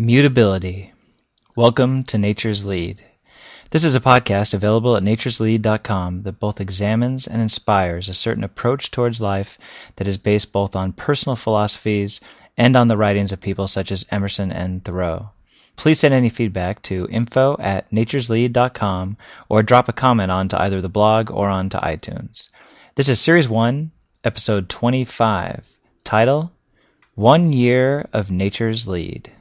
Mutability. 0.00 0.92
Welcome 1.56 2.04
to 2.04 2.18
Nature's 2.18 2.64
Lead. 2.64 3.02
This 3.70 3.82
is 3.82 3.96
a 3.96 4.00
podcast 4.00 4.54
available 4.54 4.96
at 4.96 5.02
natureslead.com 5.02 6.22
that 6.22 6.38
both 6.38 6.60
examines 6.60 7.26
and 7.26 7.42
inspires 7.42 8.08
a 8.08 8.14
certain 8.14 8.44
approach 8.44 8.92
towards 8.92 9.20
life 9.20 9.58
that 9.96 10.06
is 10.06 10.16
based 10.16 10.52
both 10.52 10.76
on 10.76 10.92
personal 10.92 11.34
philosophies 11.34 12.20
and 12.56 12.76
on 12.76 12.86
the 12.86 12.96
writings 12.96 13.32
of 13.32 13.40
people 13.40 13.66
such 13.66 13.90
as 13.90 14.06
Emerson 14.08 14.52
and 14.52 14.84
Thoreau. 14.84 15.30
Please 15.74 15.98
send 15.98 16.14
any 16.14 16.28
feedback 16.28 16.80
to 16.82 17.08
info 17.10 17.56
at 17.58 17.90
natureslead.com 17.90 19.16
or 19.48 19.64
drop 19.64 19.88
a 19.88 19.92
comment 19.92 20.30
onto 20.30 20.56
either 20.58 20.80
the 20.80 20.88
blog 20.88 21.32
or 21.32 21.48
onto 21.48 21.76
iTunes. 21.76 22.50
This 22.94 23.08
is 23.08 23.20
Series 23.20 23.48
1, 23.48 23.90
Episode 24.22 24.68
25. 24.68 25.76
Title 26.04 26.52
One 27.16 27.52
Year 27.52 28.08
of 28.12 28.30
Nature's 28.30 28.86
Lead. 28.86 29.32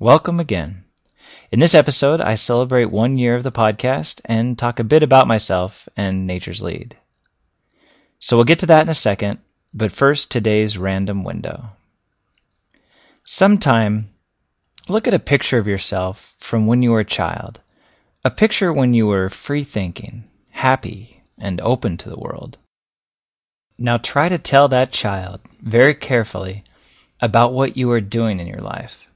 Welcome 0.00 0.38
again. 0.38 0.84
In 1.50 1.58
this 1.58 1.74
episode, 1.74 2.20
I 2.20 2.36
celebrate 2.36 2.84
one 2.84 3.18
year 3.18 3.34
of 3.34 3.42
the 3.42 3.50
podcast 3.50 4.20
and 4.24 4.56
talk 4.56 4.78
a 4.78 4.84
bit 4.84 5.02
about 5.02 5.26
myself 5.26 5.88
and 5.96 6.24
Nature's 6.24 6.62
Lead. 6.62 6.96
So 8.20 8.36
we'll 8.36 8.44
get 8.44 8.60
to 8.60 8.66
that 8.66 8.82
in 8.82 8.88
a 8.90 8.94
second, 8.94 9.40
but 9.74 9.90
first, 9.90 10.30
today's 10.30 10.78
random 10.78 11.24
window. 11.24 11.70
Sometime, 13.24 14.10
look 14.86 15.08
at 15.08 15.14
a 15.14 15.18
picture 15.18 15.58
of 15.58 15.66
yourself 15.66 16.36
from 16.38 16.68
when 16.68 16.80
you 16.80 16.92
were 16.92 17.00
a 17.00 17.04
child, 17.04 17.58
a 18.24 18.30
picture 18.30 18.72
when 18.72 18.94
you 18.94 19.08
were 19.08 19.28
free 19.28 19.64
thinking, 19.64 20.22
happy, 20.50 21.24
and 21.40 21.60
open 21.60 21.96
to 21.96 22.08
the 22.08 22.20
world. 22.20 22.56
Now 23.76 23.98
try 23.98 24.28
to 24.28 24.38
tell 24.38 24.68
that 24.68 24.92
child, 24.92 25.40
very 25.60 25.94
carefully, 25.94 26.62
about 27.20 27.52
what 27.52 27.76
you 27.76 27.90
are 27.90 28.00
doing 28.00 28.38
in 28.38 28.46
your 28.46 28.60
life 28.60 29.07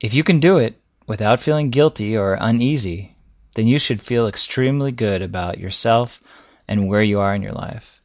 if 0.00 0.14
you 0.14 0.22
can 0.22 0.40
do 0.40 0.58
it 0.58 0.80
without 1.06 1.40
feeling 1.40 1.70
guilty 1.70 2.16
or 2.16 2.36
uneasy, 2.40 3.16
then 3.54 3.66
you 3.66 3.78
should 3.78 4.02
feel 4.02 4.26
extremely 4.26 4.92
good 4.92 5.22
about 5.22 5.58
yourself 5.58 6.22
and 6.68 6.86
where 6.86 7.02
you 7.02 7.20
are 7.20 7.34
in 7.34 7.42
your 7.42 7.52
life. 7.52 8.00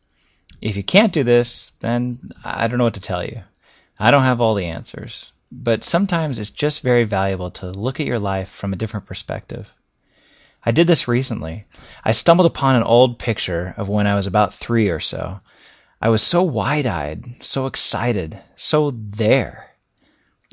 If 0.61 0.77
you 0.77 0.83
can't 0.83 1.11
do 1.11 1.23
this, 1.23 1.71
then 1.79 2.31
I 2.45 2.67
don't 2.67 2.77
know 2.77 2.85
what 2.85 2.93
to 2.93 3.01
tell 3.01 3.23
you. 3.23 3.41
I 3.99 4.11
don't 4.11 4.23
have 4.23 4.41
all 4.41 4.53
the 4.53 4.67
answers. 4.67 5.33
But 5.51 5.83
sometimes 5.83 6.39
it's 6.39 6.49
just 6.49 6.81
very 6.81 7.03
valuable 7.03 7.51
to 7.51 7.71
look 7.71 7.99
at 7.99 8.05
your 8.05 8.19
life 8.19 8.49
from 8.49 8.71
a 8.71 8.77
different 8.77 9.05
perspective. 9.05 9.73
I 10.63 10.71
did 10.71 10.87
this 10.87 11.07
recently. 11.07 11.65
I 12.05 12.13
stumbled 12.13 12.45
upon 12.45 12.75
an 12.75 12.83
old 12.83 13.19
picture 13.19 13.73
of 13.75 13.89
when 13.89 14.07
I 14.07 14.15
was 14.15 14.27
about 14.27 14.53
three 14.53 14.89
or 14.89 14.99
so. 15.01 15.41
I 16.01 16.09
was 16.09 16.21
so 16.21 16.43
wide 16.43 16.85
eyed, 16.85 17.43
so 17.43 17.65
excited, 17.65 18.39
so 18.55 18.91
there. 18.91 19.70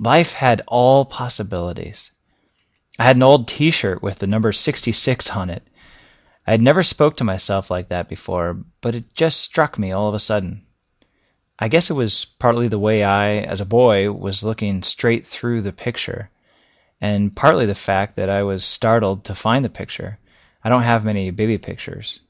Life 0.00 0.32
had 0.32 0.62
all 0.68 1.04
possibilities. 1.04 2.12
I 3.00 3.04
had 3.04 3.16
an 3.16 3.24
old 3.24 3.48
T-shirt 3.48 4.00
with 4.00 4.20
the 4.20 4.28
number 4.28 4.52
66 4.52 5.30
on 5.30 5.50
it. 5.50 5.66
I 6.46 6.52
had 6.52 6.62
never 6.62 6.84
spoke 6.84 7.16
to 7.16 7.24
myself 7.24 7.68
like 7.68 7.88
that 7.88 8.08
before, 8.08 8.58
but 8.80 8.94
it 8.94 9.12
just 9.12 9.40
struck 9.40 9.76
me 9.76 9.90
all 9.90 10.08
of 10.08 10.14
a 10.14 10.20
sudden. 10.20 10.64
I 11.58 11.66
guess 11.66 11.90
it 11.90 11.94
was 11.94 12.24
partly 12.24 12.68
the 12.68 12.78
way 12.78 13.02
I, 13.02 13.38
as 13.38 13.60
a 13.60 13.66
boy, 13.66 14.12
was 14.12 14.44
looking 14.44 14.84
straight 14.84 15.26
through 15.26 15.62
the 15.62 15.72
picture, 15.72 16.30
and 17.00 17.34
partly 17.34 17.66
the 17.66 17.74
fact 17.74 18.14
that 18.16 18.30
I 18.30 18.44
was 18.44 18.64
startled 18.64 19.24
to 19.24 19.34
find 19.34 19.64
the 19.64 19.68
picture. 19.68 20.20
I 20.62 20.68
don't 20.68 20.84
have 20.84 21.04
many 21.04 21.32
baby 21.32 21.58
pictures. 21.58 22.20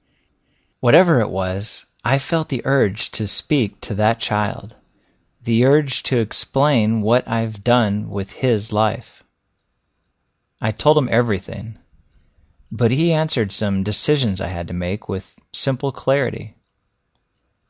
Whatever 0.81 1.21
it 1.21 1.29
was, 1.29 1.85
I 2.03 2.17
felt 2.17 2.49
the 2.49 2.63
urge 2.65 3.11
to 3.11 3.29
speak 3.29 3.79
to 3.83 3.95
that 3.97 4.21
child 4.21 4.75
the 5.49 5.65
urge 5.65 6.03
to 6.03 6.19
explain 6.19 7.01
what 7.01 7.27
I've 7.27 7.65
done 7.65 8.11
with 8.11 8.31
his 8.31 8.71
life. 8.71 9.25
I 10.61 10.73
told 10.73 10.99
him 10.99 11.09
everything, 11.11 11.79
but 12.71 12.91
he 12.91 13.15
answered 13.15 13.51
some 13.51 13.83
decisions 13.83 14.43
I 14.43 14.49
had 14.49 14.69
to 14.69 14.75
make 14.75 15.09
with 15.09 15.35
simple 15.51 15.91
clarity. 15.91 16.55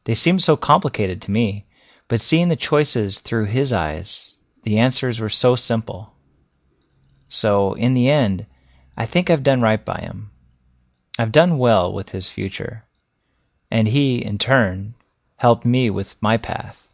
They 0.02 0.14
seemed 0.14 0.42
so 0.42 0.56
complicated 0.56 1.22
to 1.22 1.30
me, 1.30 1.68
but 2.08 2.20
seeing 2.20 2.48
the 2.48 2.56
choices 2.56 3.20
through 3.20 3.44
his 3.44 3.72
eyes, 3.72 4.40
the 4.64 4.80
answers 4.80 5.20
were 5.20 5.28
so 5.28 5.54
simple. 5.54 6.12
So, 7.28 7.74
in 7.74 7.94
the 7.94 8.10
end, 8.10 8.44
I 8.96 9.06
think 9.06 9.30
I've 9.30 9.44
done 9.44 9.60
right 9.60 9.84
by 9.84 10.00
him. 10.00 10.32
I've 11.16 11.30
done 11.30 11.58
well 11.58 11.92
with 11.92 12.10
his 12.10 12.28
future. 12.28 12.82
And 13.70 13.86
he, 13.86 14.18
in 14.18 14.38
turn, 14.38 14.96
helped 15.36 15.64
me 15.64 15.90
with 15.90 16.16
my 16.20 16.38
path. 16.38 16.87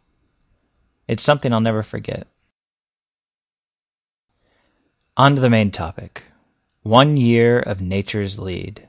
It's 1.07 1.23
something 1.23 1.53
I'll 1.53 1.61
never 1.61 1.83
forget. 1.83 2.27
On 5.17 5.35
to 5.35 5.41
the 5.41 5.49
main 5.49 5.71
topic 5.71 6.23
one 6.81 7.17
year 7.17 7.59
of 7.59 7.81
nature's 7.81 8.37
lead. 8.37 8.87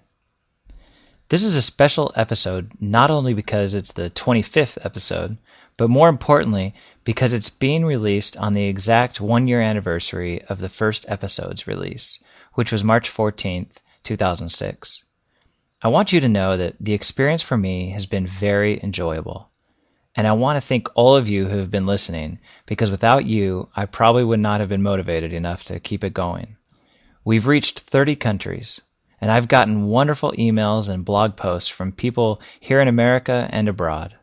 This 1.28 1.42
is 1.42 1.56
a 1.56 1.62
special 1.62 2.12
episode 2.14 2.70
not 2.80 3.10
only 3.10 3.32
because 3.32 3.74
it's 3.74 3.92
the 3.92 4.10
25th 4.10 4.78
episode, 4.84 5.38
but 5.76 5.90
more 5.90 6.08
importantly 6.08 6.74
because 7.04 7.32
it's 7.32 7.50
being 7.50 7.84
released 7.84 8.36
on 8.36 8.52
the 8.52 8.64
exact 8.64 9.20
one 9.20 9.48
year 9.48 9.60
anniversary 9.60 10.42
of 10.42 10.58
the 10.58 10.68
first 10.68 11.04
episode's 11.08 11.66
release, 11.66 12.22
which 12.54 12.70
was 12.70 12.84
March 12.84 13.10
14th, 13.10 13.76
2006. 14.02 15.02
I 15.82 15.88
want 15.88 16.12
you 16.12 16.20
to 16.20 16.28
know 16.28 16.56
that 16.56 16.76
the 16.80 16.94
experience 16.94 17.42
for 17.42 17.56
me 17.56 17.90
has 17.90 18.06
been 18.06 18.26
very 18.26 18.80
enjoyable. 18.82 19.50
And 20.16 20.26
I 20.26 20.32
want 20.32 20.56
to 20.56 20.66
thank 20.66 20.88
all 20.94 21.14
of 21.14 21.28
you 21.28 21.46
who 21.46 21.58
have 21.58 21.70
been 21.70 21.84
listening, 21.84 22.38
because 22.64 22.90
without 22.90 23.26
you, 23.26 23.68
I 23.76 23.84
probably 23.84 24.24
would 24.24 24.40
not 24.40 24.60
have 24.60 24.68
been 24.70 24.82
motivated 24.82 25.34
enough 25.34 25.64
to 25.64 25.78
keep 25.78 26.04
it 26.04 26.14
going. 26.14 26.56
We've 27.22 27.46
reached 27.46 27.80
30 27.80 28.16
countries, 28.16 28.80
and 29.20 29.30
I've 29.30 29.46
gotten 29.48 29.88
wonderful 29.88 30.32
emails 30.32 30.88
and 30.88 31.04
blog 31.04 31.36
posts 31.36 31.68
from 31.68 31.92
people 31.92 32.40
here 32.60 32.80
in 32.80 32.88
America 32.88 33.46
and 33.50 33.68
abroad. 33.68 34.14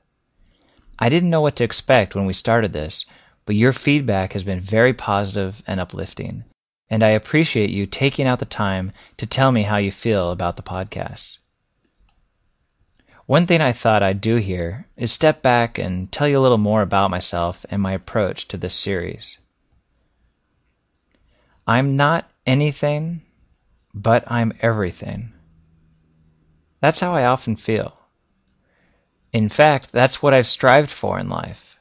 I 0.97 1.09
didn't 1.09 1.29
know 1.29 1.41
what 1.41 1.57
to 1.57 1.63
expect 1.63 2.15
when 2.15 2.25
we 2.25 2.33
started 2.33 2.73
this, 2.73 3.05
but 3.45 3.55
your 3.55 3.71
feedback 3.71 4.33
has 4.33 4.43
been 4.43 4.61
very 4.61 4.93
positive 4.93 5.61
and 5.67 5.79
uplifting, 5.79 6.43
and 6.89 7.03
I 7.03 7.09
appreciate 7.09 7.69
you 7.69 7.85
taking 7.85 8.25
out 8.25 8.39
the 8.39 8.45
time 8.45 8.93
to 9.17 9.27
tell 9.27 9.51
me 9.51 9.61
how 9.61 9.77
you 9.77 9.91
feel 9.91 10.31
about 10.31 10.55
the 10.55 10.63
podcast. 10.63 11.37
One 13.25 13.47
thing 13.47 13.61
I 13.61 13.72
thought 13.72 14.03
I'd 14.03 14.19
do 14.19 14.35
here 14.35 14.85
is 14.97 15.11
step 15.11 15.41
back 15.41 15.78
and 15.78 16.11
tell 16.11 16.28
you 16.28 16.38
a 16.38 16.41
little 16.41 16.57
more 16.57 16.81
about 16.81 17.09
myself 17.09 17.66
and 17.69 17.81
my 17.81 17.94
approach 17.94 18.50
to 18.50 18.57
this 18.57 18.73
series. 18.73 19.38
I'm 21.66 21.95
not 21.95 22.29
anything, 22.45 23.22
but 23.94 24.29
I'm 24.29 24.51
everything. 24.59 25.31
That's 26.81 27.00
how 27.00 27.16
I 27.16 27.23
often 27.23 27.56
feel. 27.56 27.97
In 29.31 29.47
fact, 29.47 29.94
that's 29.94 30.22
what 30.22 30.34
I've 30.34 30.47
strived 30.47 30.91
for 30.91 31.17
in 31.17 31.29
life. 31.29 31.78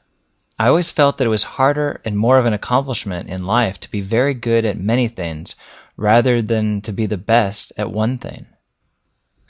I 0.57 0.67
always 0.67 0.91
felt 0.91 1.17
that 1.17 1.27
it 1.27 1.29
was 1.29 1.43
harder 1.43 1.99
and 2.05 2.17
more 2.17 2.37
of 2.37 2.45
an 2.45 2.53
accomplishment 2.53 3.29
in 3.29 3.45
life 3.45 3.81
to 3.81 3.91
be 3.91 3.99
very 3.99 4.33
good 4.33 4.63
at 4.63 4.77
many 4.77 5.09
things 5.09 5.57
rather 5.97 6.41
than 6.41 6.79
to 6.81 6.93
be 6.93 7.05
the 7.05 7.17
best 7.17 7.73
at 7.75 7.91
one 7.91 8.17
thing. 8.17 8.47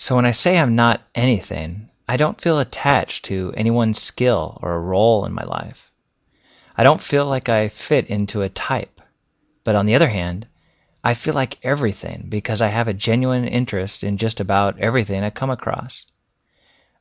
So 0.04 0.18
when 0.18 0.26
I 0.26 0.32
say 0.32 0.60
I'm 0.60 0.76
not 0.76 1.02
anything, 1.16 1.90
I 2.10 2.18
don't 2.18 2.42
feel 2.42 2.60
attached 2.60 3.24
to 3.28 3.54
anyone's 3.56 4.02
skill 4.02 4.60
or 4.62 4.74
a 4.74 4.78
role 4.78 5.24
in 5.24 5.32
my 5.32 5.46
life. 5.46 5.94
I 6.76 6.84
don't 6.84 7.00
feel 7.00 7.26
like 7.26 7.48
I 7.48 7.70
fit 7.70 8.08
into 8.08 8.42
a 8.42 8.50
type. 8.50 9.00
But 9.64 9.76
on 9.76 9.86
the 9.86 9.96
other 9.96 10.10
hand, 10.10 10.46
I 11.06 11.14
feel 11.14 11.34
like 11.34 11.58
everything 11.64 12.26
because 12.28 12.62
I 12.62 12.68
have 12.68 12.90
a 12.90 12.94
genuine 12.94 13.46
interest 13.46 14.04
in 14.04 14.18
just 14.18 14.42
about 14.42 14.78
everything 14.78 15.24
I 15.24 15.30
come 15.30 15.50
across. 15.50 16.06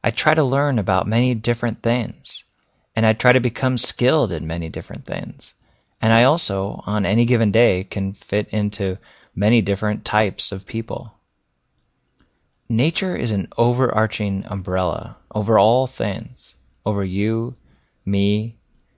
I 0.04 0.12
try 0.12 0.34
to 0.34 0.44
learn 0.44 0.78
about 0.78 1.08
many 1.08 1.34
different 1.34 1.82
things, 1.82 2.44
and 2.94 3.04
I 3.04 3.14
try 3.14 3.32
to 3.32 3.40
become 3.40 3.78
skilled 3.78 4.30
in 4.30 4.46
many 4.46 4.68
different 4.68 5.06
things. 5.06 5.54
And 6.00 6.12
I 6.12 6.22
also, 6.22 6.84
on 6.86 7.04
any 7.04 7.24
given 7.24 7.50
day, 7.50 7.82
can 7.82 8.12
fit 8.12 8.50
into 8.50 8.98
many 9.34 9.60
different 9.60 10.04
types 10.04 10.52
of 10.52 10.66
people. 10.66 11.12
Nature 12.72 13.14
is 13.14 13.32
an 13.32 13.46
overarching 13.58 14.46
umbrella 14.46 15.14
over 15.30 15.58
all 15.58 15.86
things, 15.86 16.54
over 16.86 17.04
you, 17.04 17.54
me, 18.02 18.56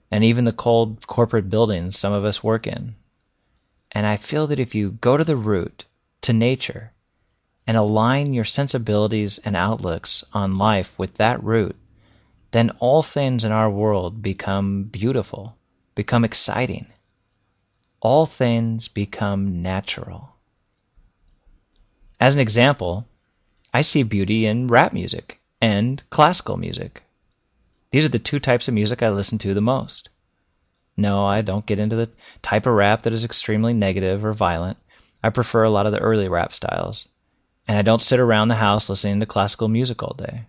and 0.09 0.23
even 0.23 0.45
the 0.45 0.53
cold 0.53 1.05
corporate 1.05 1.49
buildings 1.49 1.99
some 1.99 2.13
of 2.13 2.23
us 2.23 2.41
work 2.41 2.67
in. 2.67 2.95
And 3.91 4.05
I 4.05 4.15
feel 4.15 4.47
that 4.47 4.61
if 4.61 4.75
you 4.75 4.91
go 4.91 5.17
to 5.17 5.25
the 5.25 5.35
root, 5.35 5.83
to 6.21 6.31
nature, 6.31 6.93
and 7.67 7.75
align 7.75 8.33
your 8.33 8.45
sensibilities 8.45 9.39
and 9.39 9.57
outlooks 9.57 10.23
on 10.31 10.57
life 10.57 10.97
with 10.97 11.15
that 11.15 11.43
root, 11.43 11.75
then 12.51 12.69
all 12.79 13.03
things 13.03 13.43
in 13.43 13.51
our 13.51 13.69
world 13.69 14.21
become 14.21 14.83
beautiful, 14.83 15.57
become 15.95 16.23
exciting. 16.23 16.87
All 17.99 18.25
things 18.25 18.87
become 18.87 19.61
natural. 19.61 20.33
As 22.21 22.35
an 22.35 22.39
example, 22.39 23.05
I 23.75 23.81
see 23.81 24.03
beauty 24.03 24.45
in 24.45 24.69
rap 24.69 24.93
music 24.93 25.41
and 25.59 26.01
classical 26.09 26.55
music. 26.55 27.03
These 27.91 28.05
are 28.05 28.15
the 28.15 28.19
two 28.19 28.39
types 28.39 28.69
of 28.69 28.73
music 28.73 29.03
I 29.03 29.09
listen 29.09 29.37
to 29.39 29.53
the 29.53 29.59
most. 29.59 30.07
No, 30.95 31.25
I 31.25 31.41
don't 31.41 31.65
get 31.65 31.81
into 31.81 31.97
the 31.97 32.09
type 32.41 32.67
of 32.67 32.73
rap 32.73 33.01
that 33.01 33.11
is 33.11 33.25
extremely 33.25 33.73
negative 33.73 34.23
or 34.23 34.31
violent. 34.31 34.77
I 35.21 35.29
prefer 35.29 35.63
a 35.63 35.69
lot 35.69 35.87
of 35.87 35.91
the 35.91 35.99
early 35.99 36.29
rap 36.29 36.53
styles. 36.53 37.09
And 37.67 37.77
I 37.77 37.81
don't 37.81 38.01
sit 38.01 38.21
around 38.21 38.47
the 38.47 38.55
house 38.55 38.87
listening 38.87 39.19
to 39.19 39.25
classical 39.25 39.67
music 39.67 40.01
all 40.01 40.15
day. 40.17 40.45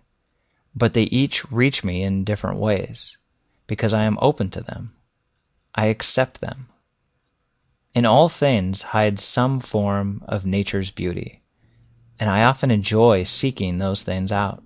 But 0.73 0.93
they 0.93 1.03
each 1.03 1.51
reach 1.51 1.83
me 1.83 2.03
in 2.03 2.23
different 2.23 2.59
ways 2.61 3.17
because 3.67 3.93
I 3.93 4.03
am 4.03 4.17
open 4.21 4.51
to 4.51 4.61
them. 4.61 4.95
I 5.75 5.87
accept 5.87 6.39
them. 6.39 6.69
In 7.93 8.05
all 8.05 8.29
things 8.29 8.81
hides 8.81 9.21
some 9.21 9.59
form 9.59 10.23
of 10.29 10.45
nature's 10.45 10.91
beauty, 10.91 11.41
and 12.19 12.29
I 12.29 12.43
often 12.43 12.71
enjoy 12.71 13.23
seeking 13.23 13.77
those 13.77 14.03
things 14.03 14.31
out. 14.31 14.63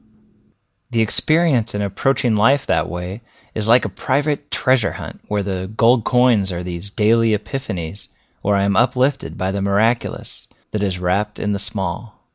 The 0.92 1.02
experience 1.02 1.74
in 1.74 1.82
approaching 1.82 2.36
life 2.36 2.68
that 2.68 2.90
way 2.90 3.22
is 3.54 3.68
like 3.68 3.86
a 3.86 3.90
private 3.90 4.52
treasure 4.52 4.92
hunt 4.92 5.22
where 5.28 5.44
the 5.44 5.72
gold 5.76 6.04
coins 6.04 6.52
are 6.52 6.64
these 6.64 6.90
daily 6.90 7.34
epiphanies, 7.34 8.10
where 8.42 8.56
I 8.56 8.64
am 8.64 8.76
uplifted 8.76 9.38
by 9.38 9.52
the 9.52 9.62
miraculous 9.62 10.48
that 10.72 10.84
is 10.84 11.00
wrapped 11.00 11.40
in 11.40 11.52
the 11.52 11.60
small. 11.60 12.28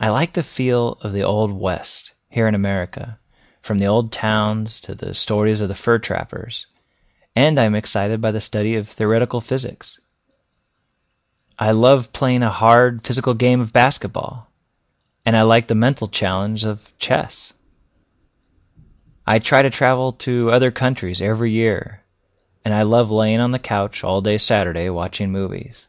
I 0.00 0.10
like 0.10 0.32
the 0.32 0.42
feel 0.42 0.92
of 1.02 1.12
the 1.12 1.24
Old 1.24 1.52
West 1.52 2.12
here 2.28 2.46
in 2.46 2.54
America, 2.54 3.18
from 3.60 3.78
the 3.78 3.86
old 3.86 4.12
towns 4.12 4.80
to 4.80 4.94
the 4.94 5.14
stories 5.14 5.60
of 5.60 5.68
the 5.68 5.74
fur 5.74 5.98
trappers, 5.98 6.66
and 7.34 7.58
I'm 7.58 7.74
excited 7.74 8.20
by 8.20 8.32
the 8.32 8.40
study 8.40 8.76
of 8.76 8.88
theoretical 8.88 9.40
physics. 9.40 9.98
I 11.58 11.72
love 11.72 12.12
playing 12.12 12.42
a 12.42 12.50
hard 12.50 13.02
physical 13.02 13.34
game 13.34 13.60
of 13.60 13.72
basketball 13.72 14.48
and 15.28 15.36
I 15.36 15.42
like 15.42 15.66
the 15.66 15.74
mental 15.74 16.08
challenge 16.08 16.64
of 16.64 16.90
chess. 16.96 17.52
I 19.26 19.40
try 19.40 19.60
to 19.60 19.68
travel 19.68 20.12
to 20.24 20.50
other 20.50 20.70
countries 20.70 21.20
every 21.20 21.50
year, 21.50 22.00
and 22.64 22.72
I 22.72 22.84
love 22.84 23.10
laying 23.10 23.38
on 23.38 23.50
the 23.50 23.58
couch 23.58 24.02
all 24.02 24.22
day 24.22 24.38
Saturday 24.38 24.88
watching 24.88 25.30
movies. 25.30 25.86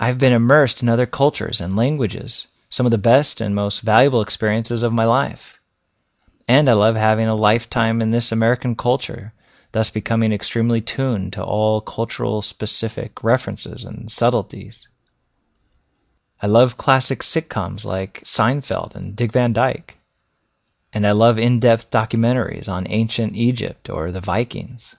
I've 0.00 0.16
been 0.16 0.32
immersed 0.32 0.80
in 0.80 0.88
other 0.88 1.04
cultures 1.04 1.60
and 1.60 1.76
languages, 1.76 2.46
some 2.70 2.86
of 2.86 2.92
the 2.92 2.96
best 2.96 3.42
and 3.42 3.54
most 3.54 3.82
valuable 3.82 4.22
experiences 4.22 4.82
of 4.82 4.94
my 4.94 5.04
life. 5.04 5.60
And 6.48 6.70
I 6.70 6.72
love 6.72 6.96
having 6.96 7.28
a 7.28 7.34
lifetime 7.34 8.00
in 8.00 8.10
this 8.12 8.32
American 8.32 8.76
culture, 8.76 9.34
thus 9.72 9.90
becoming 9.90 10.32
extremely 10.32 10.80
tuned 10.80 11.32
to 11.34 11.44
all 11.44 11.80
cultural 11.80 12.42
specific 12.42 13.22
references 13.22 13.84
and 13.84 14.10
subtleties. 14.10 14.88
I 16.42 16.46
love 16.46 16.76
classic 16.76 17.20
sitcoms 17.20 17.84
like 17.84 18.22
Seinfeld 18.24 18.94
and 18.94 19.14
Dick 19.14 19.32
Van 19.32 19.52
Dyke. 19.52 19.98
And 20.92 21.06
I 21.06 21.12
love 21.12 21.38
in 21.38 21.60
depth 21.60 21.90
documentaries 21.90 22.68
on 22.68 22.86
ancient 22.88 23.36
Egypt 23.36 23.90
or 23.90 24.10
the 24.10 24.20
Vikings. 24.20 24.96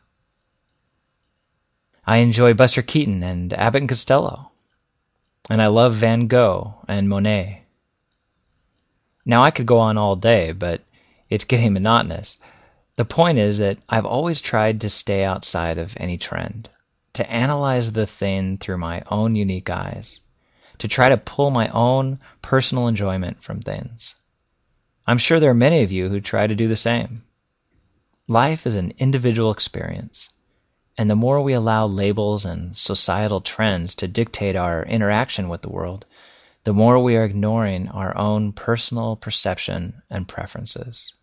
I 2.05 2.17
enjoy 2.17 2.53
Buster 2.53 2.81
Keaton 2.81 3.23
and 3.23 3.51
Abbott 3.53 3.81
and 3.81 3.89
Costello. 3.89 4.51
And 5.49 5.61
I 5.61 5.67
love 5.67 5.95
Van 5.95 6.27
Gogh 6.27 6.75
and 6.87 7.09
Monet. 7.09 7.63
Now 9.25 9.43
I 9.43 9.51
could 9.51 9.65
go 9.65 9.79
on 9.79 9.97
all 9.97 10.15
day, 10.15 10.51
but 10.51 10.81
it's 11.29 11.43
getting 11.43 11.73
monotonous. 11.73 12.37
The 12.95 13.05
point 13.05 13.37
is 13.37 13.57
that 13.59 13.79
I've 13.89 14.05
always 14.05 14.41
tried 14.41 14.81
to 14.81 14.89
stay 14.89 15.23
outside 15.23 15.77
of 15.77 15.95
any 15.97 16.17
trend, 16.17 16.69
to 17.13 17.29
analyze 17.31 17.91
the 17.91 18.07
thing 18.07 18.57
through 18.57 18.77
my 18.77 19.03
own 19.09 19.35
unique 19.35 19.69
eyes 19.69 20.19
to 20.81 20.87
try 20.87 21.09
to 21.09 21.17
pull 21.17 21.51
my 21.51 21.67
own 21.67 22.19
personal 22.41 22.87
enjoyment 22.87 23.39
from 23.39 23.61
things. 23.61 24.15
I'm 25.05 25.19
sure 25.19 25.39
there 25.39 25.51
are 25.51 25.67
many 25.69 25.83
of 25.83 25.91
you 25.91 26.09
who 26.09 26.19
try 26.19 26.47
to 26.47 26.55
do 26.55 26.67
the 26.67 26.75
same. 26.75 27.23
Life 28.27 28.65
is 28.65 28.73
an 28.73 28.93
individual 28.97 29.51
experience, 29.51 30.29
and 30.97 31.07
the 31.07 31.15
more 31.15 31.39
we 31.39 31.53
allow 31.53 31.85
labels 31.85 32.45
and 32.45 32.75
societal 32.75 33.41
trends 33.41 33.93
to 33.95 34.07
dictate 34.07 34.55
our 34.55 34.83
interaction 34.83 35.49
with 35.49 35.61
the 35.61 35.69
world, 35.69 36.07
the 36.63 36.73
more 36.73 36.97
we 36.97 37.15
are 37.15 37.25
ignoring 37.25 37.87
our 37.89 38.17
own 38.17 38.51
personal 38.51 39.15
perception 39.15 40.01
and 40.09 40.27
preferences. 40.27 41.13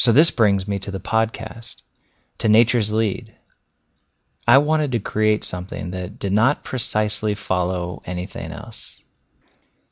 So 0.00 0.12
this 0.12 0.30
brings 0.30 0.66
me 0.66 0.78
to 0.78 0.90
the 0.90 0.98
podcast, 0.98 1.82
to 2.38 2.48
Nature's 2.48 2.90
Lead, 2.90 3.34
I 4.48 4.56
wanted 4.56 4.92
to 4.92 4.98
create 4.98 5.44
something 5.44 5.90
that 5.90 6.18
did 6.18 6.32
not 6.32 6.64
precisely 6.64 7.34
follow 7.34 8.00
anything 8.06 8.50
else. 8.50 9.02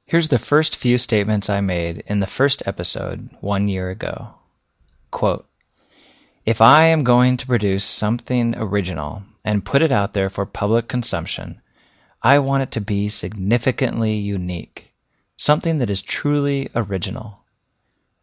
Here's 0.07 0.29
the 0.29 0.39
first 0.39 0.77
few 0.77 0.97
statements 0.97 1.51
I 1.51 1.61
made 1.61 2.05
in 2.07 2.21
the 2.21 2.27
first 2.27 2.63
episode 2.65 3.29
one 3.43 3.69
year 3.69 3.91
ago. 3.91 4.33
Quote, 5.11 5.47
if 6.47 6.63
I 6.63 6.85
am 6.85 7.05
going 7.05 7.37
to 7.37 7.47
produce 7.47 7.85
something 7.85 8.57
original 8.57 9.25
and 9.45 9.63
put 9.63 9.83
it 9.83 9.93
out 9.93 10.15
there 10.15 10.31
for 10.31 10.47
public 10.47 10.89
consumption, 10.89 11.61
I 12.23 12.39
want 12.39 12.63
it 12.63 12.71
to 12.71 12.81
be 12.81 13.11
significantly 13.11 14.15
unique, 14.15 14.91
something 15.37 15.77
that 15.81 15.91
is 15.91 16.01
truly 16.01 16.71
original. 16.75 17.45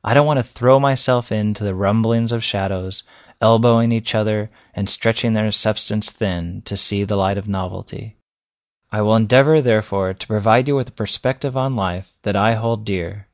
I 0.08 0.14
don't 0.14 0.28
want 0.28 0.38
to 0.40 0.46
throw 0.46 0.80
myself 0.80 1.32
into 1.32 1.64
the 1.64 1.74
rumblings 1.74 2.32
of 2.32 2.44
shadows 2.44 3.02
elbowing 3.42 3.92
each 3.92 4.14
other 4.14 4.52
and 4.76 4.88
stretching 4.88 5.34
their 5.34 5.52
substance 5.52 6.12
thin 6.12 6.62
to 6.66 6.78
see 6.78 7.04
the 7.04 7.18
light 7.18 7.40
of 7.40 7.48
novelty. 7.48 8.16
I 8.92 9.02
will 9.02 9.16
endeavor, 9.16 9.62
therefore, 9.62 10.14
to 10.14 10.28
provide 10.28 10.68
you 10.68 10.76
with 10.76 10.90
a 10.90 11.00
perspective 11.02 11.58
on 11.58 11.76
life 11.76 12.18
that 12.22 12.36
I 12.36 12.54
hold 12.54 12.86
dear, 12.86 13.28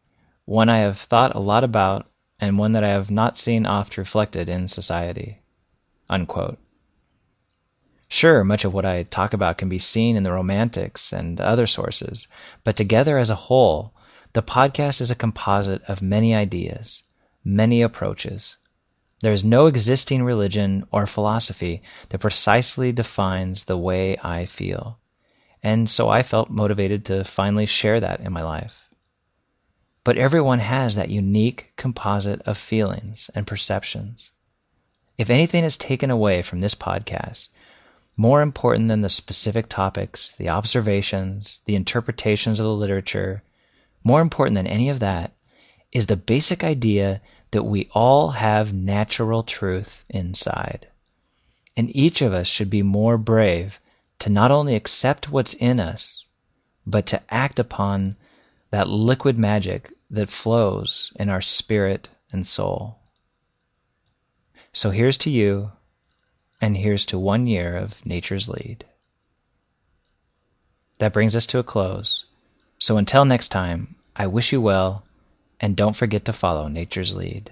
one 0.46 0.70
I 0.70 0.78
have 0.78 0.98
thought 0.98 1.36
a 1.36 1.40
lot 1.40 1.66
about, 1.66 2.10
and 2.40 2.58
one 2.58 2.72
that 2.72 2.86
I 2.86 2.92
have 2.92 3.12
not 3.12 3.38
seen 3.38 3.66
oft 3.66 3.98
reflected 3.98 4.48
in 4.48 4.70
society. 4.70 5.42
Unquote. 6.10 6.58
Sure, 8.08 8.46
much 8.46 8.64
of 8.64 8.74
what 8.74 8.86
I 8.86 9.04
talk 9.04 9.34
about 9.34 9.58
can 9.58 9.68
be 9.68 9.78
seen 9.80 10.16
in 10.16 10.24
the 10.24 10.32
Romantics 10.32 11.12
and 11.12 11.42
other 11.42 11.68
sources, 11.68 12.28
but 12.64 12.78
together 12.78 13.18
as 13.18 13.30
a 13.30 13.36
whole, 13.36 13.94
the 14.34 14.44
podcast 14.44 15.02
is 15.02 15.12
a 15.12 15.16
composite 15.16 15.84
of 15.84 16.02
many 16.02 16.34
ideas, 16.36 17.04
many 17.44 17.82
approaches, 17.82 18.58
there 19.22 19.32
is 19.32 19.44
no 19.44 19.68
existing 19.68 20.24
religion 20.24 20.84
or 20.92 21.06
philosophy 21.06 21.84
that 22.10 22.18
precisely 22.18 22.92
defines 22.92 23.66
the 23.66 23.78
way 23.78 24.18
I 24.18 24.46
feel. 24.46 24.98
And 25.62 25.88
so 25.88 26.10
I 26.10 26.24
felt 26.24 26.50
motivated 26.50 27.06
to 27.06 27.24
finally 27.24 27.68
share 27.68 28.00
that 28.00 28.22
in 28.22 28.34
my 28.34 28.42
life. 28.42 28.90
But 30.04 30.18
everyone 30.18 30.58
has 30.58 30.96
that 30.96 31.12
unique 31.12 31.72
composite 31.76 32.42
of 32.48 32.58
feelings 32.58 33.30
and 33.36 33.46
perceptions. 33.46 34.32
If 35.20 35.30
anything 35.30 35.64
is 35.66 35.78
taken 35.78 36.10
away 36.10 36.42
from 36.42 36.60
this 36.60 36.74
podcast, 36.74 37.50
more 38.18 38.42
important 38.42 38.88
than 38.88 39.02
the 39.02 39.10
specific 39.10 39.70
topics, 39.70 40.32
the 40.32 40.50
observations, 40.50 41.62
the 41.66 41.76
interpretations 41.76 42.60
of 42.60 42.66
the 42.66 42.74
literature, 42.74 43.44
more 44.04 44.22
important 44.22 44.56
than 44.56 44.68
any 44.68 44.90
of 44.90 45.00
that, 45.00 45.34
is 45.92 46.06
the 46.06 46.16
basic 46.16 46.64
idea 46.64 47.22
that 47.52 47.64
we 47.64 47.90
all 47.92 48.30
have 48.30 48.74
natural 48.74 49.44
truth 49.44 50.06
inside. 50.10 50.88
And 51.76 51.94
each 51.96 52.22
of 52.22 52.34
us 52.34 52.48
should 52.48 52.70
be 52.70 52.84
more 52.84 53.18
brave 53.18 53.80
to 54.20 54.30
not 54.30 54.52
only 54.52 54.76
accept 54.76 55.30
what's 55.30 55.54
in 55.54 55.80
us, 55.80 56.26
but 56.86 57.08
to 57.08 57.22
act 57.34 57.60
upon 57.60 58.16
that 58.70 58.88
liquid 58.88 59.38
magic 59.38 59.92
that 60.10 60.30
flows 60.30 61.12
in 61.16 61.30
our 61.30 61.42
spirit 61.42 62.10
and 62.32 62.46
soul. 62.46 62.98
So 64.74 64.90
here's 64.92 65.18
to 65.18 65.30
you, 65.30 65.72
and 66.62 66.78
here's 66.78 67.06
to 67.06 67.20
one 67.20 67.48
year 67.48 67.76
of 67.76 68.06
Nature's 68.06 68.48
Lead. 68.48 68.86
That 71.00 71.14
brings 71.14 71.36
us 71.36 71.48
to 71.48 71.60
a 71.60 71.64
close. 71.64 72.26
So 72.82 72.98
until 72.98 73.26
next 73.26 73.50
time, 73.50 73.94
I 74.16 74.26
wish 74.26 74.52
you 74.52 74.60
well 74.60 75.04
and 75.60 75.78
don't 75.78 75.96
forget 75.96 76.26
to 76.26 76.34
follow 76.34 76.68
nature's 76.68 77.14
lead. 77.14 77.52